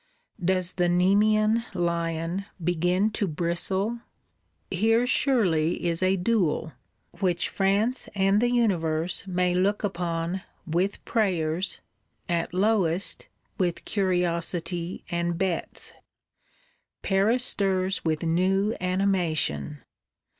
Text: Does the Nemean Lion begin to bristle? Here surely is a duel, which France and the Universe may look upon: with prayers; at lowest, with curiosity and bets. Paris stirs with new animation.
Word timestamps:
Does 0.43 0.73
the 0.73 0.89
Nemean 0.89 1.63
Lion 1.75 2.45
begin 2.63 3.11
to 3.11 3.27
bristle? 3.27 3.99
Here 4.71 5.05
surely 5.05 5.85
is 5.85 6.01
a 6.01 6.15
duel, 6.15 6.73
which 7.19 7.49
France 7.49 8.09
and 8.15 8.41
the 8.41 8.49
Universe 8.49 9.27
may 9.27 9.53
look 9.53 9.83
upon: 9.83 10.41
with 10.65 11.05
prayers; 11.05 11.81
at 12.27 12.51
lowest, 12.51 13.27
with 13.59 13.85
curiosity 13.85 15.03
and 15.11 15.37
bets. 15.37 15.93
Paris 17.03 17.45
stirs 17.45 18.03
with 18.03 18.23
new 18.23 18.75
animation. 18.81 19.83